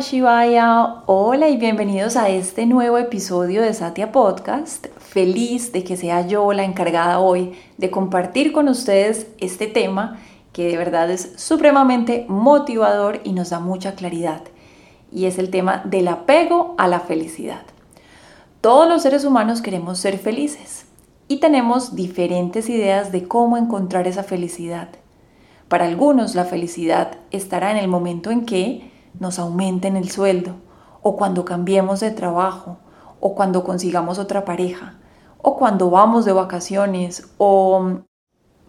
[0.00, 4.86] Shivaya, hola y bienvenidos a este nuevo episodio de Satya Podcast.
[4.98, 10.18] Feliz de que sea yo la encargada hoy de compartir con ustedes este tema
[10.54, 14.40] que de verdad es supremamente motivador y nos da mucha claridad.
[15.12, 17.62] Y es el tema del apego a la felicidad.
[18.62, 20.86] Todos los seres humanos queremos ser felices
[21.28, 24.88] y tenemos diferentes ideas de cómo encontrar esa felicidad.
[25.68, 30.54] Para algunos la felicidad estará en el momento en que nos aumenten el sueldo,
[31.02, 32.78] o cuando cambiemos de trabajo,
[33.20, 34.98] o cuando consigamos otra pareja,
[35.38, 38.00] o cuando vamos de vacaciones, o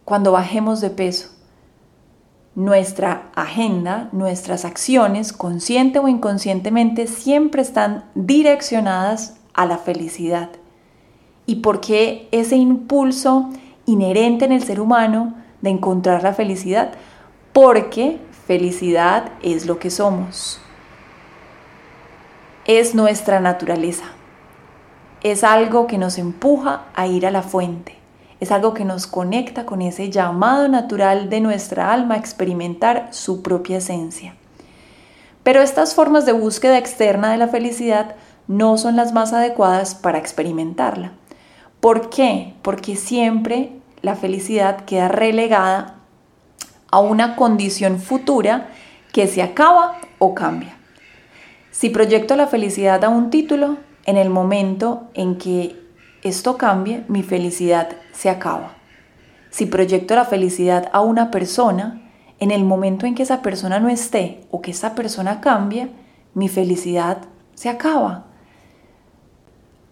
[0.06, 1.30] cuando bajemos de peso.
[2.54, 10.50] Nuestra agenda, nuestras acciones, consciente o inconscientemente, siempre están direccionadas a la felicidad.
[11.46, 13.50] ¿Y por qué ese impulso
[13.86, 16.92] inherente en el ser humano de encontrar la felicidad?
[17.54, 20.60] Porque Felicidad es lo que somos.
[22.66, 24.06] Es nuestra naturaleza.
[25.22, 27.96] Es algo que nos empuja a ir a la fuente.
[28.40, 33.44] Es algo que nos conecta con ese llamado natural de nuestra alma a experimentar su
[33.44, 34.34] propia esencia.
[35.44, 38.16] Pero estas formas de búsqueda externa de la felicidad
[38.48, 41.12] no son las más adecuadas para experimentarla.
[41.80, 42.56] ¿Por qué?
[42.64, 46.01] Porque siempre la felicidad queda relegada
[46.92, 48.70] a una condición futura
[49.12, 50.78] que se acaba o cambia.
[51.72, 55.76] Si proyecto la felicidad a un título, en el momento en que
[56.22, 58.74] esto cambie, mi felicidad se acaba.
[59.50, 62.02] Si proyecto la felicidad a una persona,
[62.40, 65.90] en el momento en que esa persona no esté o que esa persona cambie,
[66.34, 67.20] mi felicidad
[67.54, 68.26] se acaba.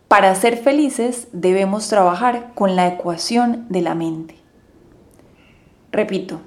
[0.08, 4.36] Para ser felices debemos trabajar con la ecuación de la mente.
[5.92, 6.42] Repito,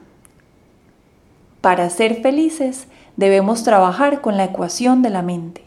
[1.62, 5.64] para ser felices debemos trabajar con la ecuación de la mente.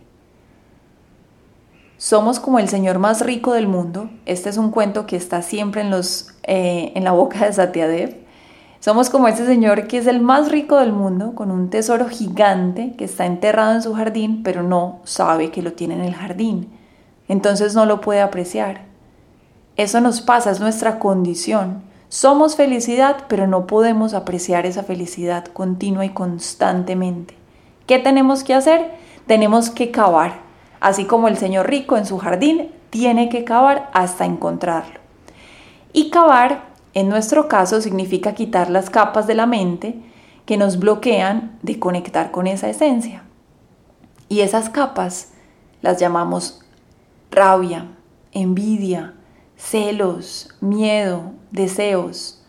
[1.98, 4.10] Somos como el señor más rico del mundo.
[4.26, 8.18] Este es un cuento que está siempre en, los, eh, en la boca de Satyadev.
[8.82, 12.94] Somos como ese señor que es el más rico del mundo, con un tesoro gigante
[12.98, 16.70] que está enterrado en su jardín, pero no sabe que lo tiene en el jardín.
[17.30, 18.82] Entonces no lo puede apreciar.
[19.78, 21.85] Eso nos pasa, es nuestra condición.
[22.10, 27.36] Somos felicidad, pero no podemos apreciar esa felicidad continua y constantemente.
[27.88, 28.92] ¿Qué tenemos que hacer?
[29.28, 30.40] Tenemos que cavar,
[30.80, 35.00] así como el señor rico en su jardín tiene que cavar hasta encontrarlo.
[35.94, 40.00] Y cavar, en nuestro caso, significa quitar las capas de la mente
[40.46, 43.24] que nos bloquean de conectar con esa esencia.
[44.30, 45.32] Y esas capas
[45.82, 46.62] las llamamos
[47.32, 47.88] rabia,
[48.32, 49.15] envidia,
[49.66, 52.42] celos, miedo, deseos.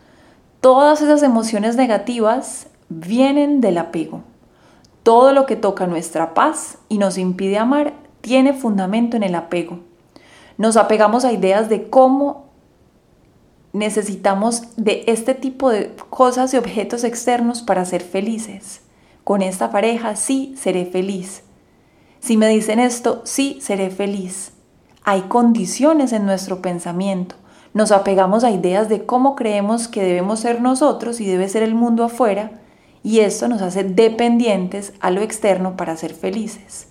[0.61, 4.23] Todas esas emociones negativas vienen del apego.
[5.03, 9.81] Todo lo que toca nuestra paz y nos impide amar tiene fundamento en el apego.
[10.59, 12.47] Nos apegamos a ideas de cómo
[13.73, 18.83] necesitamos de este tipo de cosas y objetos externos para ser felices.
[19.25, 21.43] Con esta pareja sí seré feliz.
[22.21, 24.56] Si me dicen esto, sí seré feliz.
[25.09, 27.37] Hay condiciones en nuestro pensamiento.
[27.75, 31.77] Nos apegamos a ideas de cómo creemos que debemos ser nosotros y debe ser el
[31.77, 32.51] mundo afuera,
[33.05, 36.89] y esto nos hace dependientes a lo externo para ser felices.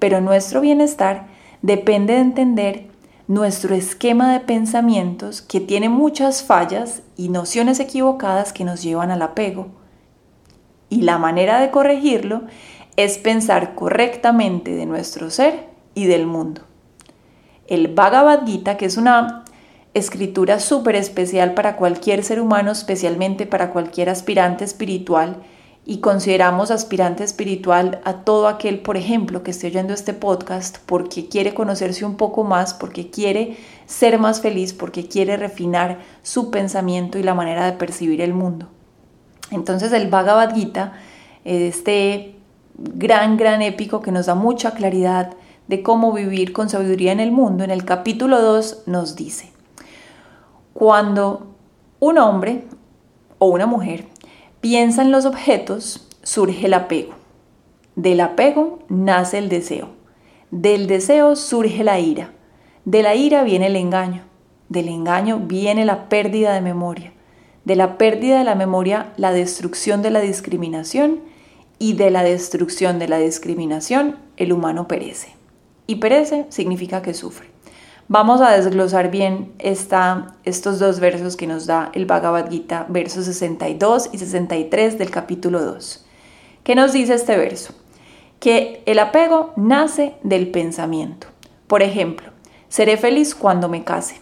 [0.00, 1.28] Pero nuestro bienestar
[1.62, 2.86] depende de entender
[3.28, 9.22] nuestro esquema de pensamientos que tiene muchas fallas y nociones equivocadas que nos llevan al
[9.22, 9.68] apego.
[10.88, 12.42] Y la manera de corregirlo
[12.96, 16.62] es pensar correctamente de nuestro ser y del mundo
[17.66, 19.44] el Bhagavad Gita, que es una
[19.94, 25.36] escritura súper especial para cualquier ser humano, especialmente para cualquier aspirante espiritual,
[25.86, 31.28] y consideramos aspirante espiritual a todo aquel, por ejemplo, que esté oyendo este podcast porque
[31.28, 37.18] quiere conocerse un poco más, porque quiere ser más feliz, porque quiere refinar su pensamiento
[37.18, 38.68] y la manera de percibir el mundo.
[39.50, 40.94] Entonces el Bhagavad Gita,
[41.44, 42.34] este
[42.78, 45.34] gran, gran épico que nos da mucha claridad
[45.68, 49.50] de cómo vivir con sabiduría en el mundo, en el capítulo 2 nos dice,
[50.74, 51.54] cuando
[52.00, 52.64] un hombre
[53.38, 54.06] o una mujer
[54.60, 57.14] piensa en los objetos, surge el apego.
[57.96, 59.90] Del apego nace el deseo.
[60.50, 62.32] Del deseo surge la ira.
[62.84, 64.22] De la ira viene el engaño.
[64.68, 67.12] Del engaño viene la pérdida de memoria.
[67.64, 71.20] De la pérdida de la memoria, la destrucción de la discriminación.
[71.78, 75.43] Y de la destrucción de la discriminación, el humano perece.
[75.86, 77.54] Y perece significa que sufre.
[78.08, 83.24] Vamos a desglosar bien esta, estos dos versos que nos da el Bhagavad Gita, versos
[83.24, 86.04] 62 y 63 del capítulo 2.
[86.64, 87.74] ¿Qué nos dice este verso?
[88.40, 91.28] Que el apego nace del pensamiento.
[91.66, 92.28] Por ejemplo,
[92.68, 94.20] seré feliz cuando me case.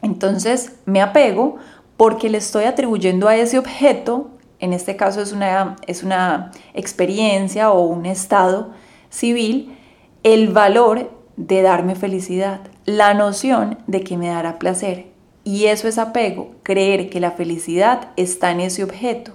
[0.00, 1.56] Entonces me apego
[1.96, 4.30] porque le estoy atribuyendo a ese objeto,
[4.60, 8.70] en este caso es una, es una experiencia o un estado
[9.10, 9.76] civil,
[10.22, 15.06] el valor de darme felicidad, la noción de que me dará placer.
[15.44, 19.32] Y eso es apego, creer que la felicidad está en ese objeto.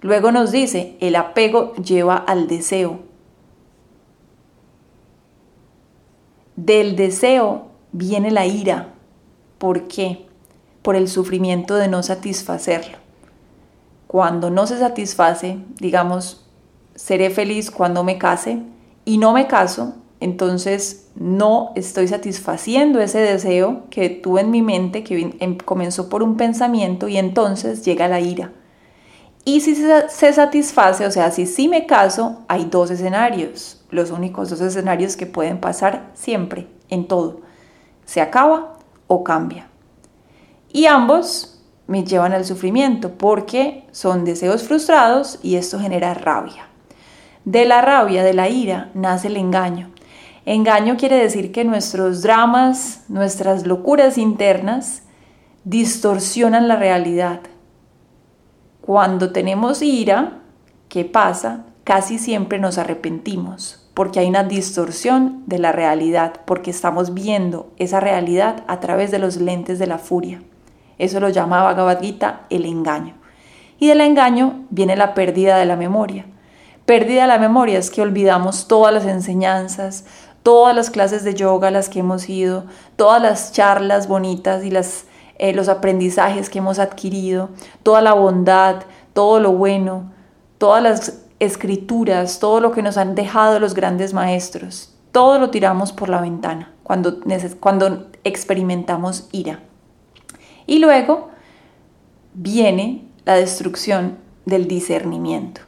[0.00, 3.00] Luego nos dice, el apego lleva al deseo.
[6.56, 8.94] Del deseo viene la ira.
[9.58, 10.26] ¿Por qué?
[10.82, 12.98] Por el sufrimiento de no satisfacerlo.
[14.06, 16.46] Cuando no se satisface, digamos,
[16.94, 18.62] seré feliz cuando me case
[19.04, 25.04] y no me caso, entonces no estoy satisfaciendo ese deseo que tuve en mi mente,
[25.04, 28.52] que em, comenzó por un pensamiento y entonces llega la ira.
[29.44, 34.48] Y si se satisface, o sea, si sí me caso, hay dos escenarios, los únicos
[34.48, 37.42] dos escenarios que pueden pasar siempre, en todo.
[38.06, 39.68] Se acaba o cambia.
[40.72, 46.68] Y ambos me llevan al sufrimiento porque son deseos frustrados y esto genera rabia.
[47.44, 49.90] De la rabia, de la ira, nace el engaño.
[50.46, 55.02] Engaño quiere decir que nuestros dramas, nuestras locuras internas,
[55.64, 57.40] distorsionan la realidad.
[58.80, 60.40] Cuando tenemos ira,
[60.88, 61.66] ¿qué pasa?
[61.84, 68.00] Casi siempre nos arrepentimos porque hay una distorsión de la realidad, porque estamos viendo esa
[68.00, 70.42] realidad a través de los lentes de la furia.
[70.98, 73.14] Eso lo llamaba Bhagavad Gita el engaño.
[73.78, 76.26] Y del engaño viene la pérdida de la memoria.
[76.86, 80.04] Pérdida de la memoria es que olvidamos todas las enseñanzas,
[80.42, 82.66] todas las clases de yoga las que hemos ido,
[82.96, 85.06] todas las charlas bonitas y las,
[85.38, 87.48] eh, los aprendizajes que hemos adquirido,
[87.82, 88.82] toda la bondad,
[89.14, 90.12] todo lo bueno,
[90.58, 95.92] todas las escrituras, todo lo que nos han dejado los grandes maestros, todo lo tiramos
[95.92, 97.18] por la ventana cuando,
[97.60, 99.60] cuando experimentamos ira.
[100.66, 101.30] Y luego
[102.34, 105.62] viene la destrucción del discernimiento.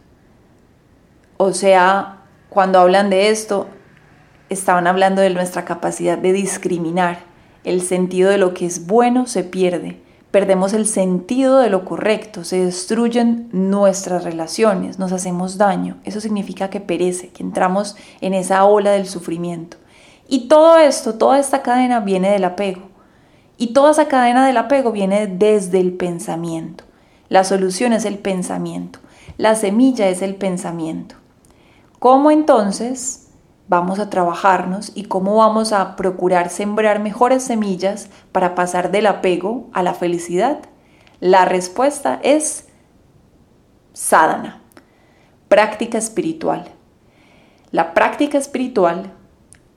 [1.39, 3.67] O sea, cuando hablan de esto,
[4.49, 7.21] estaban hablando de nuestra capacidad de discriminar.
[7.65, 10.01] El sentido de lo que es bueno se pierde.
[10.31, 15.99] Perdemos el sentido de lo correcto, se destruyen nuestras relaciones, nos hacemos daño.
[16.05, 19.79] Eso significa que perece, que entramos en esa ola del sufrimiento.
[20.29, 22.83] Y todo esto, toda esta cadena viene del apego.
[23.57, 26.85] Y toda esa cadena del apego viene desde el pensamiento.
[27.29, 28.99] La solución es el pensamiento.
[29.39, 31.17] La semilla es el pensamiento.
[31.99, 33.31] ¿Cómo entonces
[33.69, 39.69] vamos a trabajarnos y cómo vamos a procurar sembrar mejores semillas para pasar del apego
[39.73, 40.61] a la felicidad?
[41.21, 42.69] La respuesta es
[43.95, 44.61] sadhana,
[45.49, 46.69] práctica espiritual.
[47.71, 49.15] La práctica espiritual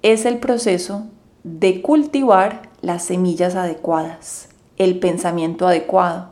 [0.01, 1.07] es el proceso
[1.43, 6.31] de cultivar las semillas adecuadas, el pensamiento adecuado.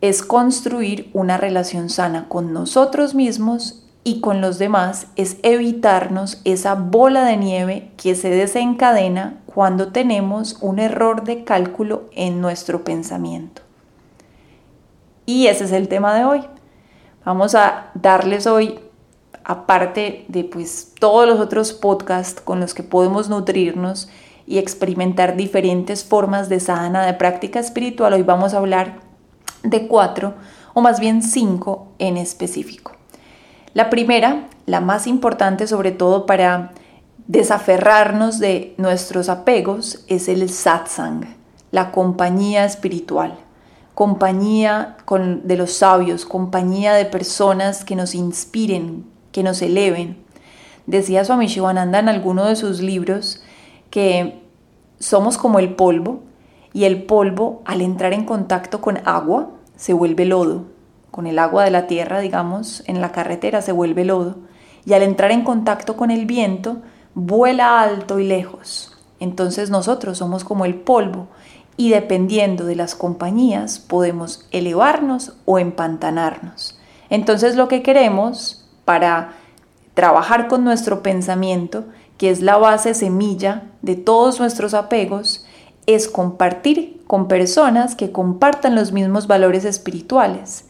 [0.00, 6.74] Es construir una relación sana con nosotros mismos y con los demás es evitarnos esa
[6.74, 13.62] bola de nieve que se desencadena cuando tenemos un error de cálculo en nuestro pensamiento.
[15.24, 16.44] Y ese es el tema de hoy.
[17.24, 18.78] Vamos a darles hoy,
[19.42, 24.10] aparte de pues todos los otros podcasts con los que podemos nutrirnos
[24.46, 28.98] y experimentar diferentes formas de sadhana, de práctica espiritual, hoy vamos a hablar
[29.62, 30.34] de cuatro
[30.74, 32.92] o más bien cinco en específico.
[33.74, 36.70] La primera, la más importante sobre todo para
[37.26, 41.34] desaferrarnos de nuestros apegos, es el satsang,
[41.72, 43.34] la compañía espiritual,
[43.96, 44.96] compañía
[45.42, 50.22] de los sabios, compañía de personas que nos inspiren, que nos eleven.
[50.86, 53.42] Decía Swami Shivananda en alguno de sus libros
[53.90, 54.40] que
[55.00, 56.22] somos como el polvo
[56.72, 60.73] y el polvo al entrar en contacto con agua se vuelve lodo
[61.14, 64.34] con el agua de la tierra, digamos, en la carretera se vuelve lodo
[64.84, 66.78] y al entrar en contacto con el viento
[67.14, 68.96] vuela alto y lejos.
[69.20, 71.28] Entonces nosotros somos como el polvo
[71.76, 76.80] y dependiendo de las compañías podemos elevarnos o empantanarnos.
[77.10, 79.34] Entonces lo que queremos para
[79.94, 81.84] trabajar con nuestro pensamiento,
[82.18, 85.46] que es la base semilla de todos nuestros apegos,
[85.86, 90.64] es compartir con personas que compartan los mismos valores espirituales,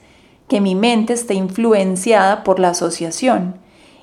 [0.49, 3.57] que mi mente esté influenciada por la asociación.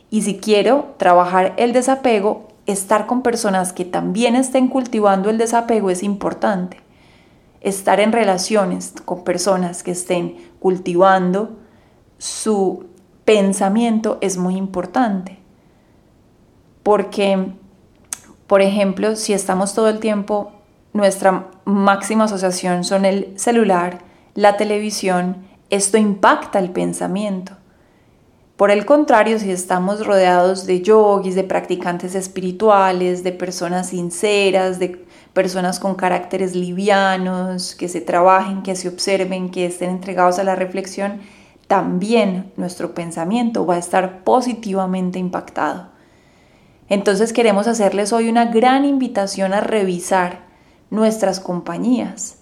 [0.10, 5.90] Y si quiero trabajar el desapego, estar con personas que también estén cultivando el desapego
[5.90, 6.78] es importante.
[7.62, 11.58] Estar en relaciones con personas que estén cultivando
[12.18, 12.86] su
[13.26, 15.38] pensamiento es muy importante.
[16.84, 17.54] Porque,
[18.48, 20.52] por ejemplo, si estamos todo el tiempo,
[20.94, 24.00] nuestra máxima asociación son el celular,
[24.34, 27.54] la televisión, esto impacta el pensamiento.
[28.58, 35.04] Por el contrario, si estamos rodeados de yogis, de practicantes espirituales, de personas sinceras, de
[35.34, 40.56] personas con caracteres livianos, que se trabajen, que se observen, que estén entregados a la
[40.56, 41.22] reflexión,
[41.68, 45.88] también nuestro pensamiento va a estar positivamente impactado.
[46.90, 50.42] Entonces queremos hacerles hoy una gran invitación a revisar
[50.90, 52.41] nuestras compañías,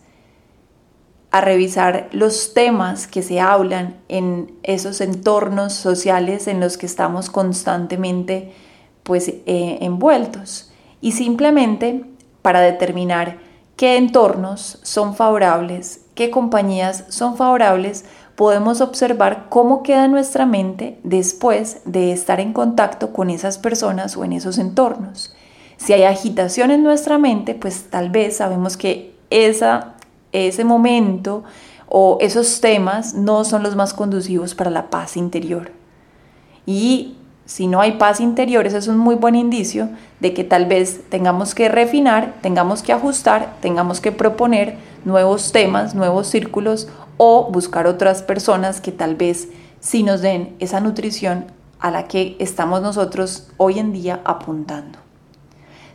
[1.31, 7.29] a revisar los temas que se hablan en esos entornos sociales en los que estamos
[7.29, 8.53] constantemente
[9.03, 10.71] pues eh, envueltos
[11.01, 12.03] y simplemente
[12.41, 13.37] para determinar
[13.75, 18.05] qué entornos son favorables, qué compañías son favorables,
[18.35, 24.23] podemos observar cómo queda nuestra mente después de estar en contacto con esas personas o
[24.23, 25.35] en esos entornos.
[25.77, 29.95] Si hay agitación en nuestra mente, pues tal vez sabemos que esa,
[30.31, 31.43] ese momento
[31.87, 35.71] o esos temas no son los más conducivos para la paz interior.
[36.65, 40.67] Y si no hay paz interior, ese es un muy buen indicio de que tal
[40.67, 47.49] vez tengamos que refinar, tengamos que ajustar, tengamos que proponer nuevos temas, nuevos círculos o
[47.51, 51.45] buscar otras personas que tal vez sí nos den esa nutrición
[51.79, 54.99] a la que estamos nosotros hoy en día apuntando.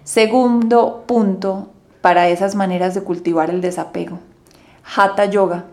[0.02, 1.68] Segundo punto
[2.04, 4.18] para esas maneras de cultivar el desapego.
[4.94, 5.64] Hatha Yoga.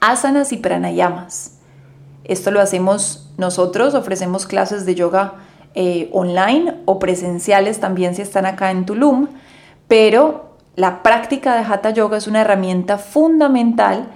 [0.00, 1.60] Asanas y pranayamas.
[2.24, 5.34] Esto lo hacemos nosotros, ofrecemos clases de yoga
[5.76, 9.28] eh, online o presenciales también si están acá en Tulum,
[9.86, 14.08] pero la práctica de Hatha Yoga es una herramienta fundamental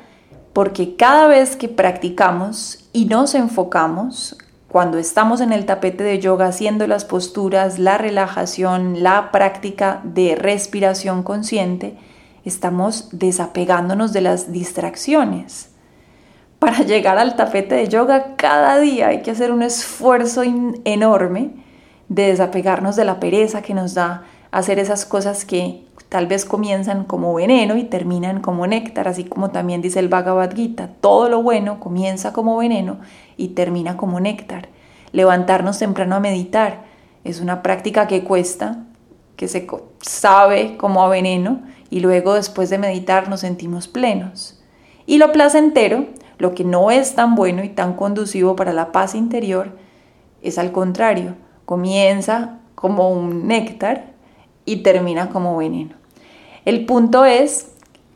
[0.52, 4.36] porque cada vez que practicamos y nos enfocamos,
[4.76, 10.34] cuando estamos en el tapete de yoga haciendo las posturas, la relajación, la práctica de
[10.34, 11.96] respiración consciente,
[12.44, 15.70] estamos desapegándonos de las distracciones.
[16.58, 20.42] Para llegar al tapete de yoga cada día hay que hacer un esfuerzo
[20.84, 21.52] enorme
[22.10, 27.04] de desapegarnos de la pereza que nos da hacer esas cosas que tal vez comienzan
[27.04, 31.42] como veneno y terminan como néctar, así como también dice el Bhagavad Gita, todo lo
[31.42, 32.98] bueno comienza como veneno
[33.36, 34.68] y termina como néctar.
[35.12, 36.84] Levantarnos temprano a meditar
[37.24, 38.84] es una práctica que cuesta,
[39.36, 39.66] que se
[40.00, 44.62] sabe como a veneno y luego después de meditar nos sentimos plenos.
[45.06, 46.06] Y lo placentero,
[46.38, 49.76] lo que no es tan bueno y tan conducivo para la paz interior,
[50.42, 51.34] es al contrario,
[51.64, 54.15] comienza como un néctar
[54.66, 55.94] y termina como veneno.
[56.66, 57.68] El punto es,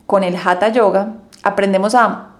[0.05, 2.35] con el Hatha Yoga, aprendemos a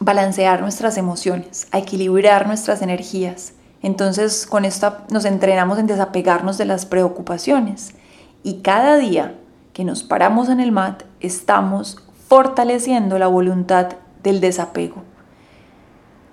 [0.00, 3.52] balancear nuestras emociones, a equilibrar nuestras energías.
[3.82, 7.94] Entonces, con esto nos entrenamos en desapegarnos de las preocupaciones.
[8.42, 9.36] Y cada día
[9.72, 13.88] que nos paramos en el mat, estamos fortaleciendo la voluntad
[14.22, 15.02] del desapego.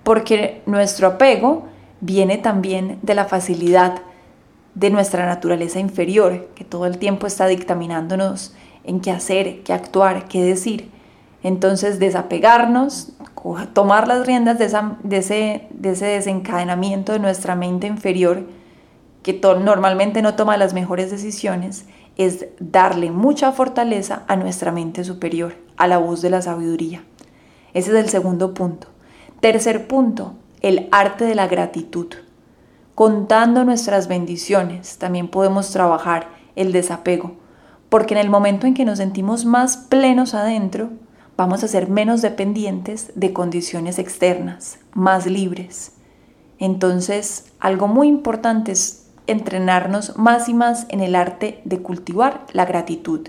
[0.02, 1.64] Porque nuestro apego
[2.00, 4.00] viene también de la facilidad
[4.74, 10.26] de nuestra naturaleza inferior, que todo el tiempo está dictaminándonos en qué hacer, qué actuar,
[10.28, 10.90] qué decir.
[11.42, 13.12] Entonces desapegarnos,
[13.72, 18.46] tomar las riendas de, ese, de ese, desencadenamiento de nuestra mente inferior,
[19.22, 21.86] que normalmente no toma las mejores decisiones,
[22.16, 27.02] es darle mucha fortaleza a nuestra mente superior, a la voz de la sabiduría.
[27.72, 28.88] Ese es el segundo punto.
[29.40, 32.08] Tercer punto, el arte de la gratitud
[33.00, 37.32] contando nuestras bendiciones, también podemos trabajar el desapego,
[37.88, 40.90] porque en el momento en que nos sentimos más plenos adentro,
[41.34, 45.92] vamos a ser menos dependientes de condiciones externas, más libres.
[46.58, 52.66] Entonces, algo muy importante es entrenarnos más y más en el arte de cultivar la
[52.66, 53.28] gratitud.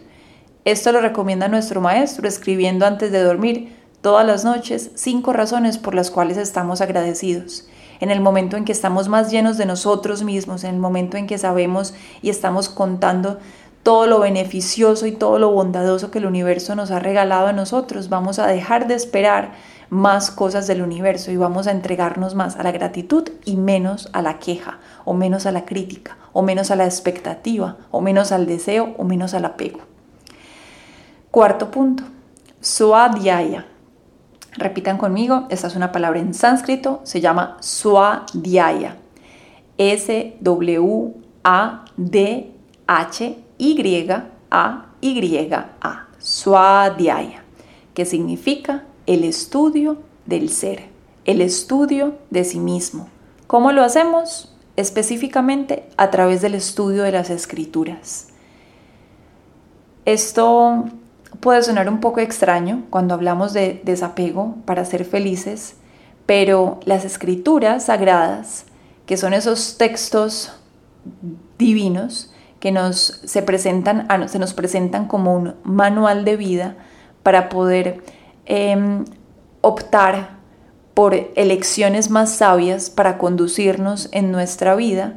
[0.66, 5.96] Esto lo recomienda nuestro maestro escribiendo antes de dormir todas las noches cinco razones por
[5.96, 7.70] las cuales estamos agradecidos
[8.02, 11.28] en el momento en que estamos más llenos de nosotros mismos, en el momento en
[11.28, 13.40] que sabemos y estamos contando
[13.84, 18.10] todo lo beneficioso y todo lo bondadoso que el universo nos ha regalado a nosotros.
[18.10, 19.54] Vamos a dejar de esperar,
[19.92, 24.22] más cosas del universo y vamos a entregarnos más a la gratitud y menos a
[24.22, 28.46] la queja o menos a la crítica o menos a la expectativa o menos al
[28.46, 29.82] deseo o menos al apego.
[31.30, 32.06] Cuarto punto,
[32.62, 33.66] Swadhyaya.
[34.54, 38.98] Repitan conmigo, esta es una palabra en sánscrito, se llama Swadhyaya.
[39.78, 40.78] S-W-A-D-H-Y-A-Y-A.
[46.20, 47.44] Swadhyaya,
[47.94, 50.84] que significa el estudio del ser,
[51.26, 53.10] el estudio de sí mismo.
[53.48, 54.54] ¿Cómo lo hacemos?
[54.76, 58.28] Específicamente a través del estudio de las escrituras.
[60.06, 60.86] Esto
[61.42, 65.76] puede sonar un poco extraño cuando hablamos de desapego para ser felices,
[66.26, 68.66] pero las escrituras sagradas,
[69.06, 70.54] que son esos textos
[71.58, 76.76] divinos que nos, se, presentan, se nos presentan como un manual de vida
[77.24, 78.04] para poder
[78.46, 79.04] em,
[79.62, 80.38] optar
[80.94, 85.16] por elecciones más sabias para conducirnos en nuestra vida,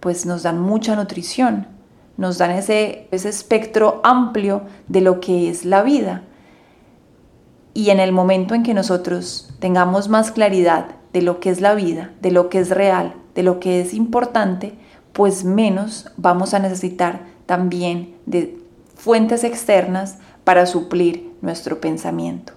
[0.00, 1.73] pues nos dan mucha nutrición
[2.16, 6.22] nos dan ese, ese espectro amplio de lo que es la vida.
[7.72, 11.74] Y en el momento en que nosotros tengamos más claridad de lo que es la
[11.74, 14.74] vida, de lo que es real, de lo que es importante,
[15.12, 18.58] pues menos vamos a necesitar también de
[18.94, 22.52] fuentes externas para suplir nuestro pensamiento.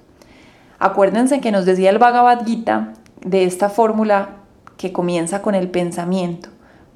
[0.80, 4.30] Acuérdense que nos decía el Bhagavad Gita de esta fórmula
[4.78, 6.50] que comienza con el pensamiento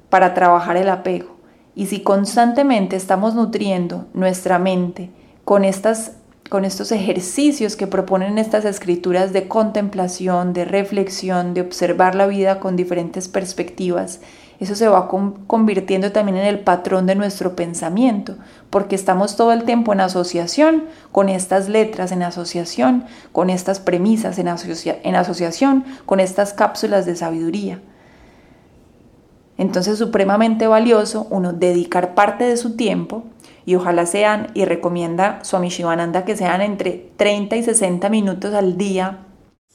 [0.08, 1.31] para trabajar el apego.
[1.74, 5.10] Y si constantemente estamos nutriendo nuestra mente
[5.44, 6.12] con, estas,
[6.50, 12.60] con estos ejercicios que proponen estas escrituras de contemplación, de reflexión, de observar la vida
[12.60, 14.20] con diferentes perspectivas,
[14.62, 18.36] eso se va convirtiendo también en el patrón de nuestro pensamiento,
[18.70, 24.38] porque estamos todo el tiempo en asociación con estas letras, en asociación con estas premisas,
[24.38, 27.80] en, en asociación con estas cápsulas de sabiduría.
[29.58, 33.24] Entonces, supremamente valioso uno dedicar parte de su tiempo
[33.64, 38.76] y ojalá sean, y recomienda Swami Shivananda que sean entre 30 y 60 minutos al
[38.76, 39.26] día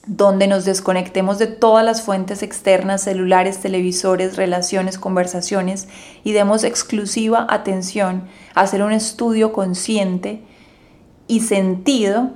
[0.08, 5.86] donde nos desconectemos de todas las fuentes externas, celulares, televisores, relaciones, conversaciones
[6.24, 10.42] y demos exclusiva atención a hacer un estudio consciente
[11.26, 12.30] y sentido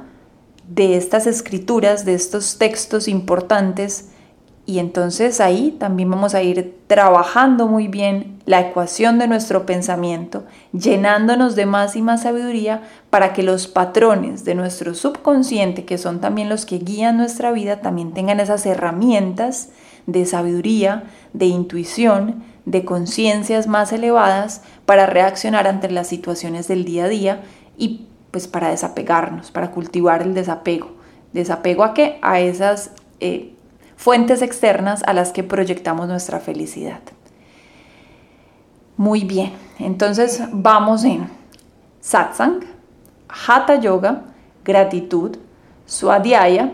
[0.68, 4.10] de estas escrituras, de estos textos importantes
[4.64, 10.44] y entonces ahí también vamos a ir trabajando muy bien la ecuación de nuestro pensamiento,
[10.72, 16.20] llenándonos de más y más sabiduría para que los patrones de nuestro subconsciente, que son
[16.20, 19.70] también los que guían nuestra vida, también tengan esas herramientas
[20.06, 27.06] de sabiduría, de intuición, de conciencias más elevadas para reaccionar ante las situaciones del día
[27.06, 27.42] a día
[27.76, 30.92] y pues para desapegarnos, para cultivar el desapego.
[31.32, 32.18] ¿Desapego a qué?
[32.22, 32.92] A esas...
[33.18, 33.54] Eh,
[33.96, 37.00] fuentes externas a las que proyectamos nuestra felicidad.
[38.96, 41.28] Muy bien, entonces vamos en
[42.00, 42.60] satsang,
[43.28, 44.24] hatha yoga,
[44.64, 45.38] gratitud,
[45.86, 46.72] swadhyaya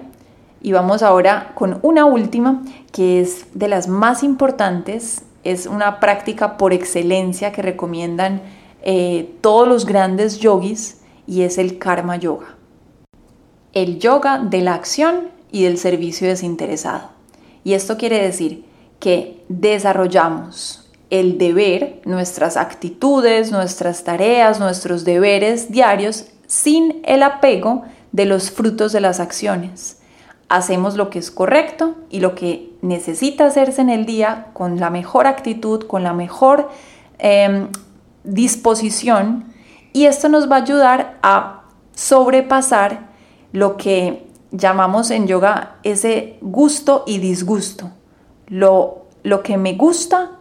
[0.61, 6.57] y vamos ahora con una última que es de las más importantes, es una práctica
[6.57, 8.43] por excelencia que recomiendan
[8.83, 12.57] eh, todos los grandes yogis y es el karma yoga.
[13.73, 17.11] El yoga de la acción y del servicio desinteresado.
[17.65, 18.65] Y esto quiere decir
[19.01, 28.27] que desarrollamos el deber, nuestras actitudes, nuestras tareas, nuestros deberes diarios sin el apego de
[28.27, 29.99] los frutos de las acciones.
[30.49, 34.91] Hacemos lo que es correcto y lo que necesita hacerse en el día con la
[34.91, 36.71] mejor actitud, con la mejor
[37.19, 37.69] em,
[38.25, 39.53] disposición
[39.93, 41.63] y esto nos va a ayudar a
[41.95, 43.09] sobrepasar
[43.53, 47.91] lo que llamamos en yoga ese gusto y disgusto.
[48.47, 50.33] Lo, lo que me gusta,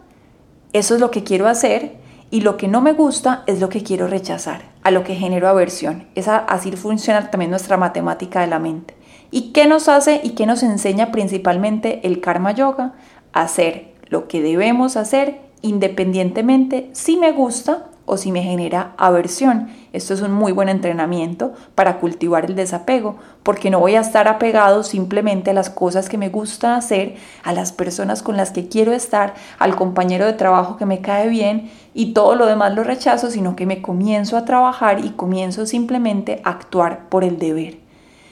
[0.72, 1.96] eso es lo que quiero hacer
[2.30, 5.48] y lo que no me gusta es lo que quiero rechazar, a lo que genero
[5.48, 6.08] aversión.
[6.14, 8.94] Esa, así funciona también nuestra matemática de la mente.
[9.30, 12.94] ¿Y qué nos hace y qué nos enseña principalmente el karma yoga?
[13.32, 19.68] Hacer lo que debemos hacer independientemente si me gusta o si me genera aversión.
[19.92, 24.28] Esto es un muy buen entrenamiento para cultivar el desapego, porque no voy a estar
[24.28, 28.68] apegado simplemente a las cosas que me gusta hacer, a las personas con las que
[28.68, 32.84] quiero estar, al compañero de trabajo que me cae bien y todo lo demás lo
[32.84, 37.78] rechazo, sino que me comienzo a trabajar y comienzo simplemente a actuar por el deber,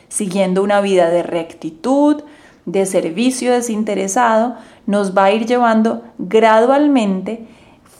[0.08, 2.22] siguiendo una vida de rectitud,
[2.66, 7.46] de servicio desinteresado, nos va a ir llevando gradualmente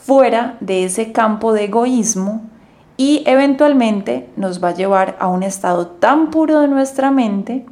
[0.07, 2.43] fuera de ese campo de egoísmo
[2.95, 7.65] y eventualmente nos va a llevar a un estado tan puro de nuestra mente,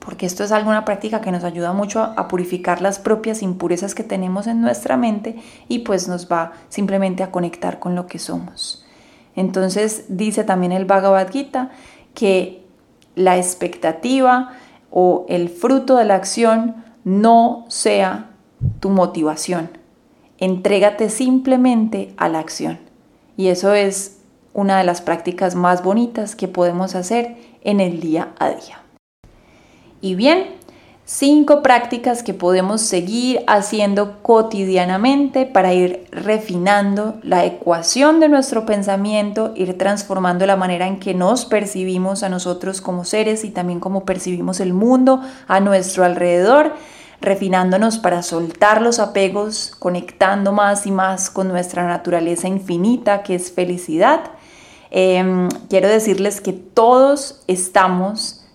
[0.00, 4.04] porque esto es alguna práctica que nos ayuda mucho a, purificar las propias impurezas que
[4.04, 5.36] tenemos en nuestra mente
[5.68, 8.86] y pues nos va simplemente a conectar con lo que somos.
[9.34, 11.72] Entonces dice también el Bhagavad Gita
[12.14, 12.64] que
[13.16, 14.52] la expectativa
[14.90, 18.30] o el fruto de la acción no sea
[18.80, 19.75] tu motivación.
[20.38, 22.78] Entrégate simplemente a la acción.
[23.36, 24.18] Y eso es
[24.52, 28.80] una de las prácticas más bonitas que podemos hacer en el día a día.
[30.00, 30.46] Y bien,
[31.04, 39.52] cinco prácticas que podemos seguir haciendo cotidianamente para ir refinando la ecuación de nuestro pensamiento,
[39.56, 44.04] ir transformando la manera en que nos percibimos a nosotros como seres y también cómo
[44.04, 46.74] percibimos el mundo a nuestro alrededor,
[47.20, 53.52] refinándonos para soltar los apegos, conectando más y más con nuestra naturaleza infinita que es
[53.52, 54.30] felicidad.
[54.90, 58.46] Em, quiero decirles que todos estamos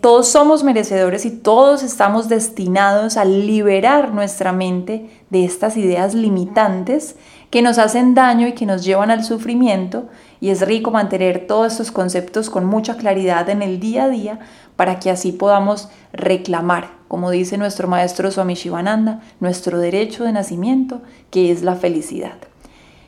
[0.00, 7.16] todos somos merecedores y todos estamos destinados a liberar nuestra mente de estas ideas limitantes
[7.50, 10.08] que nos hacen daño y que nos llevan al sufrimiento
[10.40, 14.38] y es rico mantener todos estos conceptos con mucha claridad en el día a día
[14.76, 21.02] para que así podamos reclamar, como dice nuestro maestro Swami Shivananda, nuestro derecho de nacimiento,
[21.30, 22.36] que es la felicidad.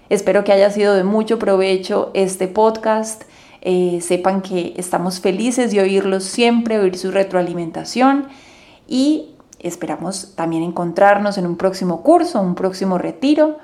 [0.08, 3.24] Espero que haya sido de mucho provecho este podcast.
[3.60, 8.28] Eh, sepan que estamos felices de oírlos siempre, oír su retroalimentación
[8.86, 13.58] y esperamos también encontrarnos en un próximo curso, un próximo retiro.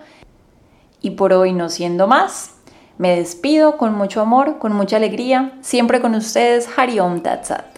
[1.01, 2.53] Y por hoy no siendo más,
[2.99, 7.74] me despido con mucho amor, con mucha alegría, siempre con ustedes, Hariom Tatsat.